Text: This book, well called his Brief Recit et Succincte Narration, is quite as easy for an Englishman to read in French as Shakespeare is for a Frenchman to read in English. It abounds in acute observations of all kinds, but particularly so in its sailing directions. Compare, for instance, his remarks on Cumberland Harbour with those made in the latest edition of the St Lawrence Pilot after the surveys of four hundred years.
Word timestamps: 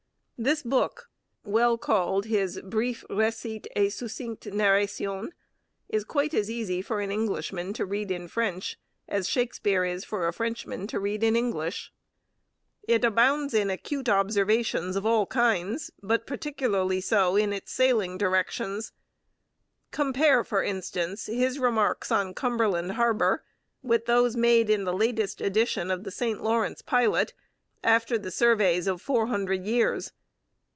This 0.43 0.63
book, 0.63 1.07
well 1.43 1.77
called 1.77 2.25
his 2.25 2.59
Brief 2.63 3.05
Recit 3.11 3.67
et 3.75 3.89
Succincte 3.89 4.51
Narration, 4.51 5.33
is 5.87 6.03
quite 6.03 6.33
as 6.33 6.49
easy 6.49 6.81
for 6.81 6.99
an 6.99 7.11
Englishman 7.11 7.73
to 7.73 7.85
read 7.85 8.09
in 8.09 8.27
French 8.27 8.79
as 9.07 9.29
Shakespeare 9.29 9.85
is 9.85 10.03
for 10.03 10.27
a 10.27 10.33
Frenchman 10.33 10.87
to 10.87 10.99
read 10.99 11.23
in 11.23 11.35
English. 11.35 11.91
It 12.87 13.05
abounds 13.05 13.53
in 13.53 13.69
acute 13.69 14.09
observations 14.09 14.95
of 14.95 15.05
all 15.05 15.27
kinds, 15.27 15.91
but 16.01 16.25
particularly 16.25 17.01
so 17.01 17.35
in 17.35 17.53
its 17.53 17.71
sailing 17.71 18.17
directions. 18.17 18.93
Compare, 19.91 20.43
for 20.43 20.63
instance, 20.63 21.27
his 21.27 21.59
remarks 21.59 22.11
on 22.11 22.33
Cumberland 22.33 22.93
Harbour 22.93 23.43
with 23.83 24.07
those 24.07 24.35
made 24.35 24.71
in 24.71 24.85
the 24.85 24.93
latest 24.97 25.39
edition 25.39 25.91
of 25.91 26.03
the 26.03 26.09
St 26.09 26.41
Lawrence 26.41 26.81
Pilot 26.81 27.35
after 27.83 28.17
the 28.17 28.31
surveys 28.31 28.87
of 28.87 29.03
four 29.03 29.27
hundred 29.27 29.67
years. 29.67 30.13